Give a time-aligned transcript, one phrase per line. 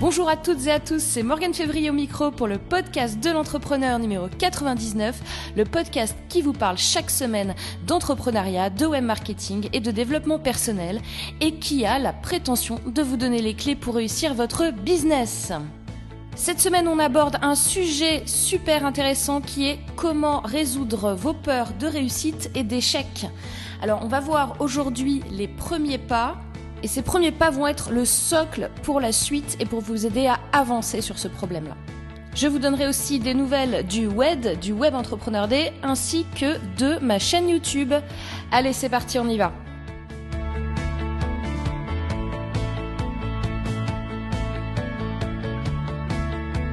[0.00, 3.28] Bonjour à toutes et à tous, c'est Morgane Février au micro pour le podcast de
[3.28, 7.54] l'entrepreneur numéro 99, le podcast qui vous parle chaque semaine
[7.86, 11.02] d'entrepreneuriat, de web marketing et de développement personnel
[11.42, 15.52] et qui a la prétention de vous donner les clés pour réussir votre business.
[16.34, 21.86] Cette semaine, on aborde un sujet super intéressant qui est comment résoudre vos peurs de
[21.86, 23.26] réussite et d'échec.
[23.82, 26.38] Alors, on va voir aujourd'hui les premiers pas
[26.82, 30.26] et ces premiers pas vont être le socle pour la suite et pour vous aider
[30.26, 31.76] à avancer sur ce problème-là.
[32.34, 36.98] Je vous donnerai aussi des nouvelles du WED, du Web Entrepreneur Day, ainsi que de
[37.04, 37.92] ma chaîne YouTube.
[38.52, 39.52] Allez, c'est parti, on y va.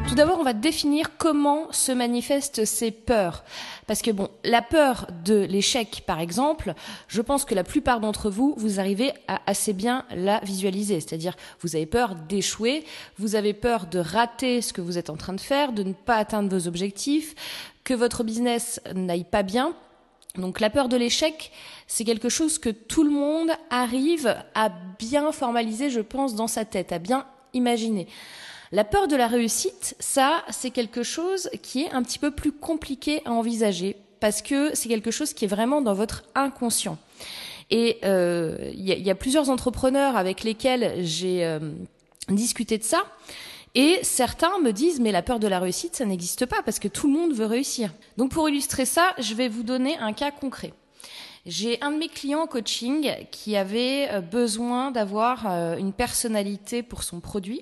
[0.07, 3.43] Tout d'abord, on va définir comment se manifestent ces peurs.
[3.87, 6.73] Parce que bon, la peur de l'échec, par exemple,
[7.07, 10.99] je pense que la plupart d'entre vous, vous arrivez à assez bien la visualiser.
[10.99, 12.83] C'est-à-dire, vous avez peur d'échouer,
[13.17, 15.93] vous avez peur de rater ce que vous êtes en train de faire, de ne
[15.93, 17.33] pas atteindre vos objectifs,
[17.85, 19.73] que votre business n'aille pas bien.
[20.35, 21.51] Donc la peur de l'échec,
[21.87, 26.65] c'est quelque chose que tout le monde arrive à bien formaliser, je pense, dans sa
[26.65, 28.07] tête, à bien imaginer.
[28.71, 32.51] La peur de la réussite, ça, c'est quelque chose qui est un petit peu plus
[32.51, 36.97] compliqué à envisager parce que c'est quelque chose qui est vraiment dans votre inconscient.
[37.69, 41.59] Et il euh, y, y, a plusieurs entrepreneurs avec lesquels j'ai euh,
[42.29, 43.03] discuté de ça.
[43.75, 46.87] Et certains me disent, mais la peur de la réussite, ça n'existe pas parce que
[46.87, 47.93] tout le monde veut réussir.
[48.17, 50.73] Donc pour illustrer ça, je vais vous donner un cas concret.
[51.45, 57.03] J'ai un de mes clients en coaching qui avait euh, besoin d'avoir une personnalité pour
[57.03, 57.61] son produit.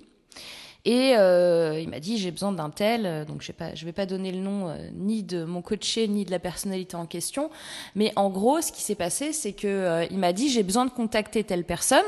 [0.85, 4.05] Et euh, il m'a dit j'ai besoin d'un tel, euh, donc je ne vais, pas
[4.05, 7.49] donner le nom euh, ni de mon coaché ni de la personnalité en question,
[7.95, 10.85] mais en gros ce qui s'est passé c'est que euh, il m'a dit j'ai besoin
[10.85, 12.05] de contacter telle personne,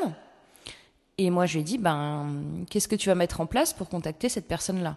[1.18, 3.90] et moi je lui ai dit ben qu'est-ce que tu vas mettre en place pour
[3.90, 4.96] contacter cette personne là.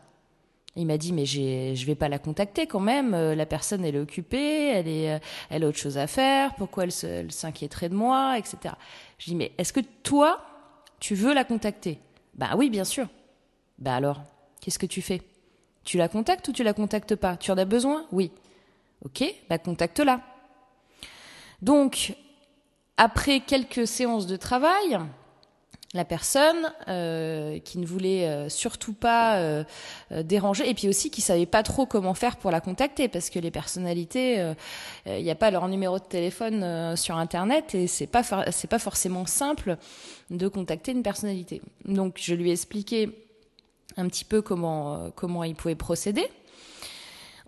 [0.77, 4.01] Il m'a dit mais je vais pas la contacter quand même, la personne elle est
[4.01, 8.75] occupée, elle est elle a autre chose à faire, pourquoi elle s'inquiéterait de moi, etc.
[9.19, 10.41] Je dis mais est-ce que toi
[11.01, 11.99] tu veux la contacter?
[12.35, 13.09] Bah oui bien sûr.
[13.81, 14.23] Bah alors,
[14.61, 15.23] qu'est-ce que tu fais?
[15.85, 17.37] Tu la contactes ou tu la contactes pas?
[17.37, 18.07] Tu en as besoin?
[18.13, 18.31] Oui.
[19.05, 20.21] Ok, bah contacte-la.
[21.63, 22.15] Donc,
[22.99, 24.99] après quelques séances de travail,
[25.95, 29.65] la personne euh, qui ne voulait euh, surtout pas euh,
[30.13, 33.29] euh, déranger et puis aussi qui savait pas trop comment faire pour la contacter parce
[33.29, 37.89] que les personnalités il euh, n'y a pas leur numéro de téléphone sur internet et
[37.89, 39.79] c'est pas c'est pas forcément simple
[40.31, 43.30] de contacter une personnalité donc je lui ai expliqué
[43.97, 46.27] un petit peu comment, euh, comment il pouvait procéder.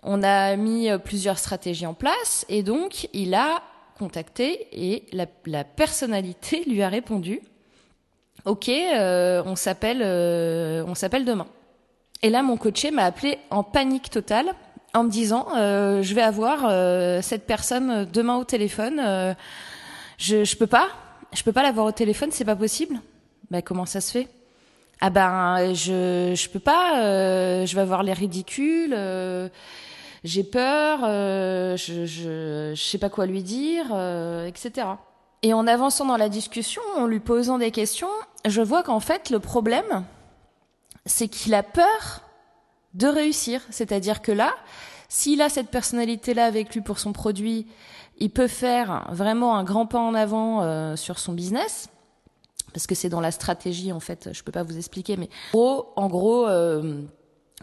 [0.01, 3.61] On a mis euh, plusieurs stratégies en place et donc il a
[3.97, 7.41] contacté et la, personnalité lui a répondu
[8.45, 10.03] Ok, euh, on s'appelle
[10.85, 11.47] on s'appelle demain.
[12.21, 14.47] Et là, mon coaché m'a appelé en panique totale
[14.93, 19.35] en me disant Je vais avoir cette personne demain au téléphone.
[20.17, 20.89] je, je peux pas,
[21.31, 22.99] je peux pas l'avoir au téléphone, c'est pas possible.
[23.49, 24.27] Ben, comment ça se fait?
[25.01, 29.49] Ah ben je je peux pas, euh, je vais avoir l'air ridicule, euh,
[30.23, 33.85] j'ai peur, euh, je, je je sais pas quoi lui dire,
[34.47, 34.87] etc.
[35.41, 38.07] Et en avançant dans la discussion, en lui posant des questions,
[38.45, 40.05] je vois qu'en fait le problème,
[41.05, 42.21] c'est qu'il a peur
[42.93, 43.61] de réussir.
[43.69, 44.53] C'est-à-dire que là,
[45.09, 47.67] s'il a cette personnalité-là avec lui pour son produit,
[48.19, 51.89] il peut faire vraiment un grand pas en avant sur son business
[52.73, 55.57] parce que c'est dans la stratégie en fait, je peux pas vous expliquer, mais en
[55.57, 57.03] gros, en gros euh,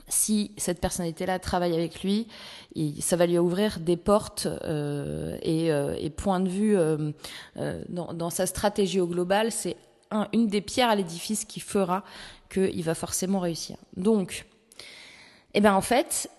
[0.08, 2.26] si cette personnalité-là travaille avec lui,
[2.74, 7.10] il, ça va lui ouvrir des portes euh, et, euh, et points de vue euh,
[7.56, 9.76] euh, dans, dans, sa stratégie au global, c'est
[10.10, 12.04] un, une des pierres à l'édifice qui fera
[12.52, 13.76] qu'il va forcément réussir.
[13.96, 14.46] Donc,
[15.54, 16.30] eh ben en fait,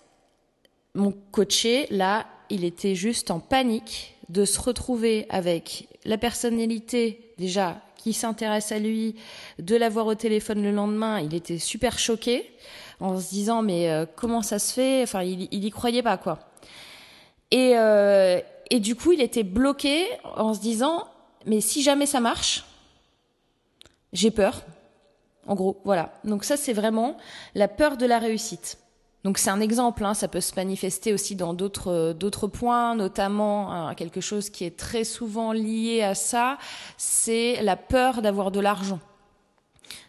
[0.94, 7.80] mon coaché là, il était juste en panique de se retrouver avec la personnalité déjà
[7.96, 9.16] qui s'intéresse à lui,
[9.58, 12.50] de l'avoir au téléphone le lendemain, il était super choqué
[13.00, 15.02] en se disant mais euh, comment ça se fait?
[15.02, 16.38] Enfin, il, il y croyait pas quoi.
[17.50, 18.40] Et euh,
[18.70, 20.06] et du coup, il était bloqué
[20.36, 21.04] en se disant
[21.46, 22.64] mais si jamais ça marche,
[24.12, 24.62] j'ai peur.
[25.46, 26.14] En gros, voilà.
[26.24, 27.16] Donc ça, c'est vraiment
[27.54, 28.78] la peur de la réussite.
[29.24, 32.96] Donc c'est un exemple, hein, ça peut se manifester aussi dans d'autres euh, d'autres points,
[32.96, 36.58] notamment hein, quelque chose qui est très souvent lié à ça,
[36.96, 39.00] c'est la peur d'avoir de l'argent.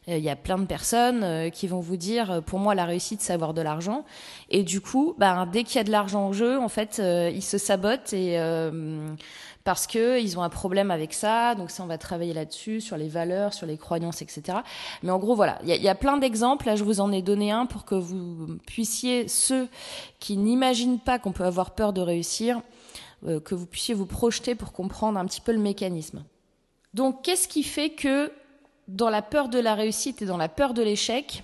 [0.08, 3.32] Il y a plein de personnes qui vont vous dire, pour moi, la réussite, c'est
[3.32, 4.04] avoir de l'argent.
[4.50, 7.42] Et du coup, bah, dès qu'il y a de l'argent en jeu, en fait, ils
[7.42, 8.38] se sabotent et
[9.64, 11.56] parce que ils ont un problème avec ça.
[11.56, 14.60] Donc ça, on va travailler là-dessus, sur les valeurs, sur les croyances, etc.
[15.02, 16.66] Mais en gros, voilà, il y, a plein d'exemples.
[16.66, 19.68] Là, je vous en ai donné un pour que vous puissiez, ceux
[20.20, 22.62] qui n'imaginent pas qu'on peut avoir peur de réussir,
[23.26, 26.24] euh, que vous puissiez vous projeter pour comprendre un petit peu le mécanisme.
[26.94, 28.32] Donc, qu'est-ce qui fait que
[28.88, 31.44] dans la peur de la réussite et dans la peur de l'échec,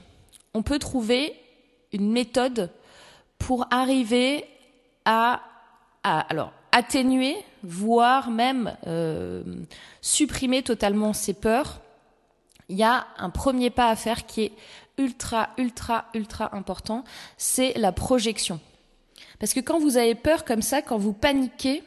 [0.54, 1.34] on peut trouver
[1.94, 2.70] une méthode
[3.38, 4.46] pour arriver
[5.06, 5.40] à,
[6.04, 9.44] à alors atténuer, voire même euh,
[10.02, 11.82] supprimer totalement ces peurs,
[12.70, 14.52] il y a un premier pas à faire qui est
[14.98, 17.04] ultra, ultra, ultra important,
[17.38, 18.60] c'est la projection.
[19.40, 21.84] Parce que quand vous avez peur comme ça, quand vous paniquez,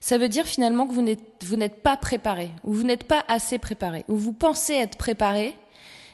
[0.00, 4.04] ça veut dire finalement que vous n'êtes pas préparé, ou vous n'êtes pas assez préparé,
[4.08, 5.56] ou vous pensez être préparé,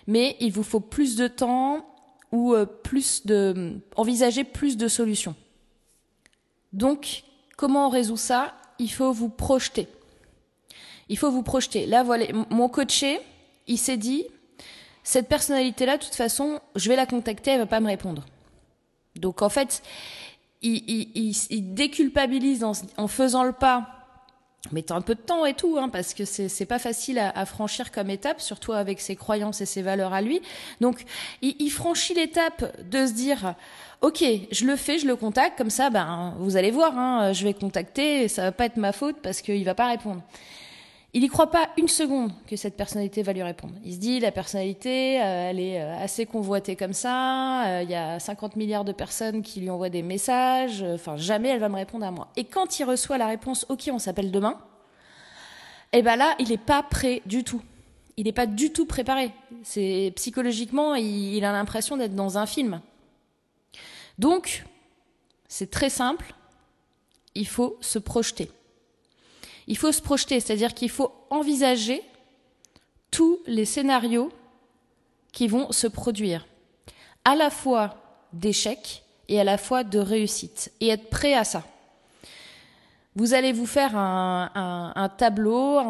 [0.07, 1.87] mais il vous faut plus de temps
[2.33, 5.35] ou euh, plus de envisager plus de solutions.
[6.73, 7.25] Donc,
[7.61, 8.55] Comment on résout ça?
[8.79, 9.87] Il faut vous projeter.
[11.11, 11.85] Il faut vous projeter.
[11.85, 13.21] Là, voilà, mon coaché,
[13.67, 14.25] il s'est dit,
[15.05, 18.25] cette personnalité-là, de toute façon, je vais la contacter, elle va pas me répondre.
[19.17, 19.83] Donc en fait,
[20.63, 24.00] il, déculpabilise en, faisant le pas
[24.73, 27.91] mettant un peu de temps et tout, hein, parce que c'est pas facile à, franchir
[27.91, 30.43] comme étape, surtout avec ses croyances et ses valeurs à lui.
[30.81, 31.05] Donc,
[31.41, 33.55] il franchit l'étape de se dire
[34.01, 37.45] ok, je le fais, je le contacte, comme ça, ben, vous allez voir, hein, je
[37.45, 40.23] vais contacter, ça va pas être ma faute parce qu'il va pas répondre.
[41.13, 43.75] Il n'y croit pas une seconde que cette personnalité va lui répondre.
[43.85, 47.91] Il se dit, la personnalité, euh, elle est euh, assez convoitée comme ça, euh, il
[47.91, 51.69] y a 50 milliards de personnes qui lui envoient des messages, enfin, jamais elle va
[51.69, 52.29] me répondre à moi.
[52.37, 54.61] Et quand il reçoit la réponse, ok, on s'appelle demain,
[55.93, 57.63] eh ben là, il n'est pas prêt du tout.
[58.17, 59.33] Il n'est pas du tout préparé.
[59.65, 62.81] C'est psychologiquement, il a l'impression d'être dans un film.
[64.19, 64.65] Donc,
[65.49, 66.35] c'est très simple,
[67.35, 68.49] il faut se projeter.
[69.71, 72.03] Il faut se projeter, c'est-à-dire qu'il faut envisager
[73.13, 74.33] tous les scénarios
[75.31, 76.45] qui vont se produire,
[77.25, 77.95] à la fois
[78.33, 81.63] d'échecs et à la fois de réussite, et être prêt à ça.
[83.15, 85.81] Vous allez vous faire un, tableau,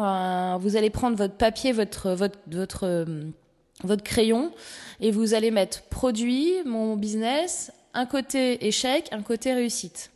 [0.59, 4.51] vous allez prendre votre papier, votre, votre crayon,
[4.99, 10.11] et vous allez mettre produit, mon business, un côté échec, un côté réussite.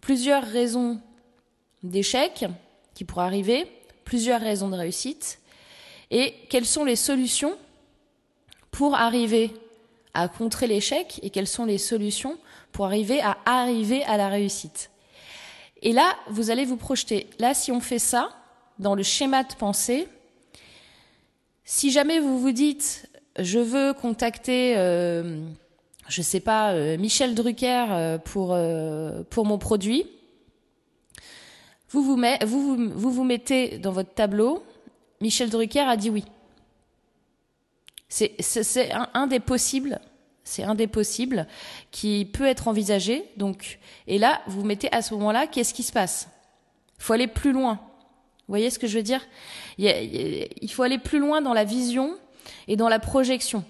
[0.00, 1.00] Plusieurs raisons
[1.82, 2.46] d'échec
[2.94, 3.66] qui pourraient arriver,
[4.04, 5.40] plusieurs raisons de réussite,
[6.10, 7.56] et quelles sont les solutions
[8.70, 9.50] pour arriver
[10.14, 12.38] à contrer l'échec et quelles sont les solutions
[12.72, 14.90] pour arriver à arriver à la réussite.
[15.82, 17.28] Et là, vous allez vous projeter.
[17.38, 18.30] Là, si on fait ça,
[18.78, 20.08] dans le schéma de pensée,
[21.64, 23.08] si jamais vous vous dites,
[23.38, 25.44] je veux contacter euh,
[26.08, 30.06] je sais pas, euh, Michel Drucker euh, pour, euh, pour mon produit.
[31.94, 34.64] Vous vous, met, vous, vous, vous mettez dans votre tableau,
[35.20, 36.24] Michel Drucker a dit oui.
[38.08, 40.00] C'est un, des possibles,
[40.42, 41.46] c'est un des possibles
[41.92, 43.22] qui peut être envisagé.
[43.36, 46.26] Donc, et là, vous vous mettez à ce moment-là, qu'est-ce qui se passe?
[46.98, 47.74] Il faut aller plus loin.
[47.74, 49.24] Vous voyez ce que je veux dire?
[49.78, 52.16] Il faut aller plus loin dans la vision
[52.66, 53.62] et dans la projection.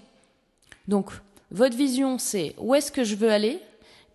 [0.87, 1.11] Donc,
[1.51, 3.59] votre vision, c'est où est-ce que je veux aller?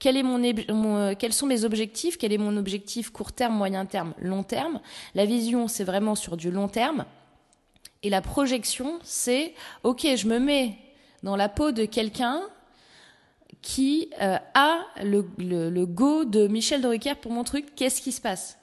[0.07, 4.81] Euh, quels sont mes objectifs Quel est mon objectif court terme, moyen terme, long terme
[5.15, 7.05] La vision, c'est vraiment sur du long terme.
[8.03, 10.79] Et la projection, c'est OK, je me mets
[11.23, 12.43] dans la peau de quelqu'un
[13.63, 17.75] qui euh, a le, le, go de Michel Drucker pour mon truc.
[17.75, 18.59] Qu'est-ce qui se passe?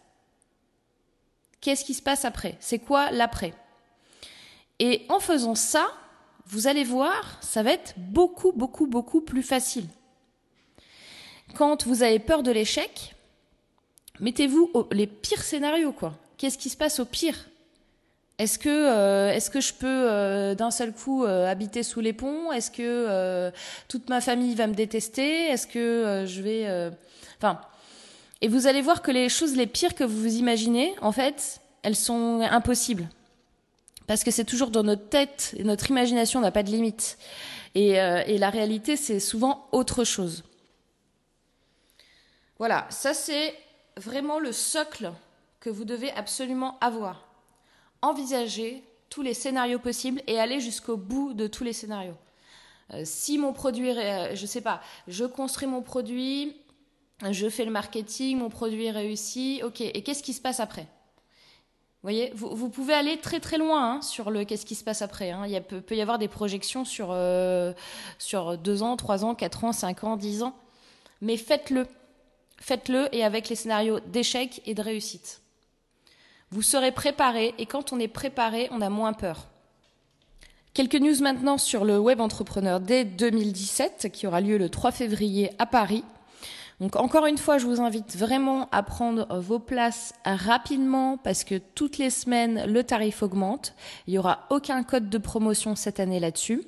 [1.61, 2.55] Qu'est-ce qui se passe après?
[2.59, 3.53] C'est quoi l'après?
[4.79, 5.87] Et en faisant ça,
[6.47, 9.85] vous allez voir, ça va être beaucoup, beaucoup, beaucoup plus facile.
[11.55, 13.15] Quand vous avez peur de l'échec,
[14.19, 16.13] mettez-vous les pires scénarios, quoi.
[16.37, 17.47] Qu'est-ce qui se passe au pire?
[18.39, 22.13] Est-ce que, euh, est-ce que je peux euh, d'un seul coup euh, habiter sous les
[22.13, 22.51] ponts?
[22.51, 23.51] Est-ce que
[23.87, 25.47] toute ma famille va me détester?
[25.47, 26.91] Est-ce que je vais,
[27.39, 27.59] enfin,
[28.41, 31.61] et vous allez voir que les choses les pires que vous vous imaginez, en fait,
[31.81, 33.09] elles sont impossibles
[34.05, 37.17] parce que c'est toujours dans notre tête et notre imagination n'a pas de limite.
[37.75, 40.43] Et, et la réalité, c'est souvent autre chose.
[42.59, 43.55] Voilà, ça c'est
[43.95, 45.11] vraiment le socle
[45.59, 47.27] que vous devez absolument avoir.
[48.01, 52.17] Envisager tous les scénarios possibles et aller jusqu'au bout de tous les scénarios.
[52.93, 56.55] Euh, si mon produit, je sais pas, je construis mon produit,
[57.31, 60.87] je fais le marketing, mon produit est réussi, ok, et qu'est-ce qui se passe après?
[62.03, 65.31] Voyez, vous, pouvez aller très très loin hein, sur le qu'est-ce qui se passe après.
[65.31, 65.45] Hein.
[65.47, 67.73] Il peut, y avoir des projections sur, euh,
[68.19, 70.55] sur 2 ans, 3 ans, 4 ans, 5 ans, 10 ans.
[71.21, 71.85] Mais faites-le.
[72.59, 75.41] Faites-le et avec les scénarios d'échec et de réussite.
[76.49, 79.47] Vous serez préparé et quand on est préparé, on a moins peur.
[80.73, 85.51] Quelques news maintenant sur le Web Entrepreneur Day 2017 qui aura lieu le 3 février
[85.59, 86.03] à Paris.
[86.79, 91.55] Donc encore une fois, je vous invite vraiment à prendre vos places rapidement parce que
[91.57, 93.73] toutes les semaines, le tarif augmente.
[94.05, 96.63] Il n'y aura aucun code de promotion cette année là-dessus.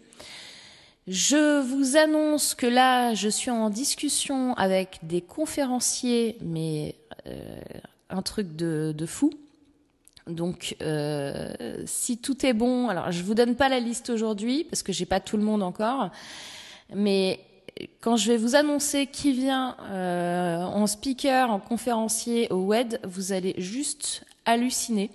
[1.09, 6.93] Je vous annonce que là, je suis en discussion avec des conférenciers, mais
[7.25, 7.59] euh,
[8.11, 9.31] un truc de, fou.
[10.27, 14.83] Donc, euh, si tout est bon, alors je vous donne pas la liste aujourd'hui parce
[14.83, 16.11] que j'ai pas tout le monde encore,
[16.93, 17.39] mais
[18.01, 23.31] quand je vais vous annoncer qui vient euh, en speaker, en conférencier au WED, vous
[23.31, 25.09] allez juste halluciner.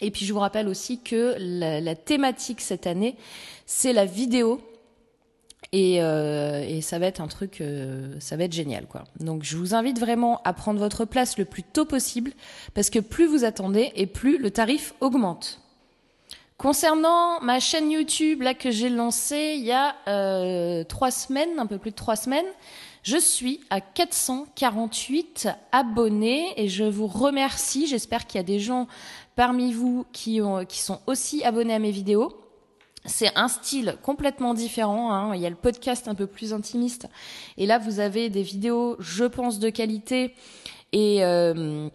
[0.00, 3.14] Et puis je vous rappelle aussi que la, thématique cette année,
[3.64, 4.60] c'est la vidéo.
[5.76, 9.02] Et, euh, et, ça va être un truc, euh, ça va être génial, quoi.
[9.18, 12.30] Donc je vous invite vraiment à prendre votre place le plus tôt possible,
[12.74, 15.60] parce que plus vous attendez et plus le tarif augmente.
[16.58, 21.66] Concernant ma chaîne YouTube là que j'ai lancée il y a euh, trois semaines, un
[21.66, 22.46] peu plus de trois semaines,
[23.02, 27.88] je suis à 448 abonnés et je vous remercie.
[27.88, 28.86] J'espère qu'il y a des gens
[29.34, 30.40] parmi vous qui
[30.70, 32.43] sont aussi abonnés à mes vidéos.
[33.06, 35.12] C'est un style complètement différent.
[35.12, 35.34] Hein.
[35.34, 37.06] Il y a le podcast un peu plus intimiste.
[37.58, 40.34] Et là, vous avez des vidéos, je pense, de qualité.
[40.92, 41.88] Et, euh,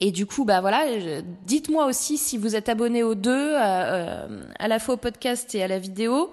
[0.00, 0.84] du coup, bah voilà,
[1.44, 5.62] dites-moi aussi si vous êtes abonné aux deux, euh, à la fois au podcast et
[5.62, 6.30] à la vidéo.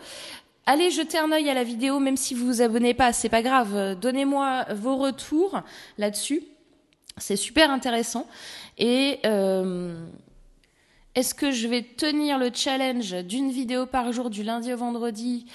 [0.66, 3.42] Allez jeter un œil à la vidéo, même si vous vous abonnez pas, c'est pas
[3.42, 3.98] grave.
[4.00, 5.62] Donnez-moi vos retours
[5.98, 6.44] là-dessus.
[7.18, 8.28] C'est super intéressant.
[8.78, 10.06] Et euh,
[11.16, 15.46] est-ce que je vais tenir le challenge d'une vidéo par jour du lundi au vendredi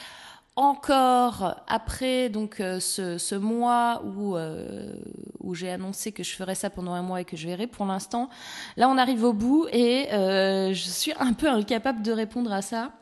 [0.54, 4.92] encore après donc euh, ce, mois où euh,
[5.40, 7.86] où j'ai annoncé que je ferais ça pendant un mois et que je verrai pour
[7.86, 8.28] l'instant?
[8.76, 12.62] Là on arrive au bout et euh, je suis un peu incapable de répondre à
[12.62, 12.92] ça.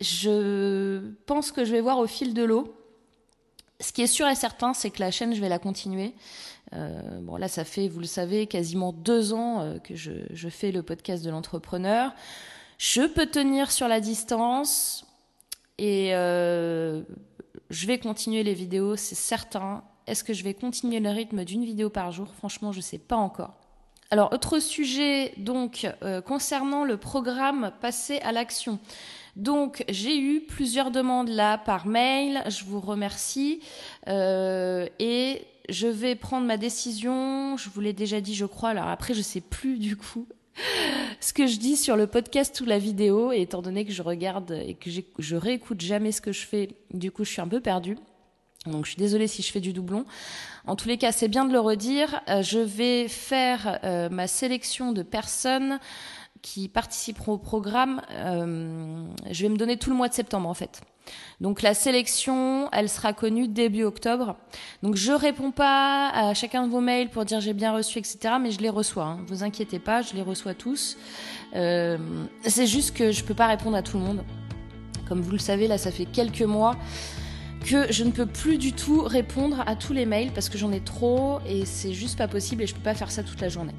[0.00, 2.74] Je pense que je vais voir au fil de l'eau
[3.80, 6.14] ce qui est sûr et certain c'est que la chaîne je vais la continuer
[6.72, 11.24] bon là ça fait vous le savez quasiment deux ans que je, fais le podcast
[11.24, 12.12] de l'entrepreneur
[12.78, 15.04] je peux tenir sur la distance
[15.78, 17.02] et euh,
[17.70, 19.84] je vais continuer les vidéos, c'est certain.
[20.06, 22.28] Est-ce que je vais continuer le rythme d'une vidéo par jour?
[22.36, 23.54] Franchement, je ne sais pas encore.
[24.10, 28.78] Alors, autre sujet, donc, euh, concernant le programme Passer à l'action.
[29.38, 32.42] Donc, j'ai eu plusieurs demandes là par mail.
[32.48, 33.60] Je vous remercie.
[34.08, 37.56] Euh, et je vais prendre ma décision.
[37.56, 38.70] Je vous l'ai déjà dit, je crois.
[38.70, 40.26] Alors après, je sais plus du coup
[41.20, 44.50] ce que je dis sur le podcast ou la vidéo, étant donné que je regarde
[44.66, 47.60] et que je réécoute jamais ce que je fais, du coup je suis un peu
[47.60, 47.96] perdue.
[48.66, 50.04] Donc je suis désolée si je fais du doublon.
[50.66, 52.20] En tous les cas, c'est bien de le redire.
[52.28, 55.78] Euh, je vais faire euh, ma sélection de personnes
[56.42, 58.02] qui participeront au programme.
[58.12, 60.80] Euh, je vais me donner tout le mois de septembre en fait.
[61.40, 64.36] Donc la sélection, elle sera connue début octobre.
[64.82, 68.34] Donc je réponds pas à chacun de vos mails pour dire j'ai bien reçu, etc.
[68.40, 69.04] Mais je les reçois.
[69.04, 69.20] Hein.
[69.26, 70.96] Vous inquiétez pas, je les reçois tous.
[71.54, 71.98] Euh,
[72.44, 74.24] c'est juste que je peux pas répondre à tout le monde.
[75.08, 76.76] Comme vous le savez, là, ça fait quelques mois
[77.64, 80.70] que je ne peux plus du tout répondre à tous les mails parce que j'en
[80.70, 83.48] ai trop et c'est juste pas possible et je peux pas faire ça toute la
[83.48, 83.74] journée.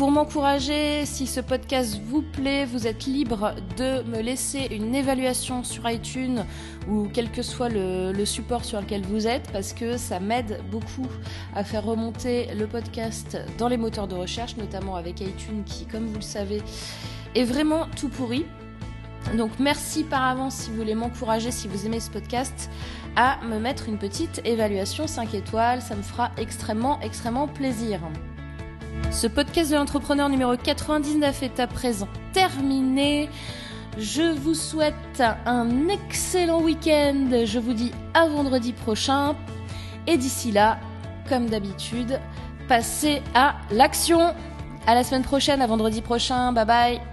[0.00, 5.62] Pour m'encourager, si ce podcast vous plaît, vous êtes libre de me laisser une évaluation
[5.62, 6.46] sur iTunes
[6.88, 11.06] ou quel que soit le, support sur lequel vous êtes, parce que ça m'aide beaucoup
[11.54, 16.06] à faire remonter le podcast dans les moteurs de recherche, notamment avec iTunes qui, comme
[16.06, 16.62] vous le savez,
[17.34, 18.46] est vraiment tout pourri.
[19.36, 22.70] Donc merci par avance si vous voulez m'encourager, si vous aimez ce podcast,
[23.16, 28.00] à me mettre une petite évaluation 5 étoiles, ça me fera extrêmement, extrêmement plaisir.
[29.10, 33.28] Ce podcast de l'entrepreneur numéro 99 est à présent terminé.
[33.98, 37.28] Je vous souhaite un excellent week-end.
[37.44, 39.34] Je vous dis à vendredi prochain.
[40.06, 40.78] Et d'ici là,
[41.28, 42.20] comme d'habitude,
[42.68, 44.34] passez à l'action.
[44.86, 46.52] À la semaine prochaine, à vendredi prochain.
[46.52, 47.09] Bye bye.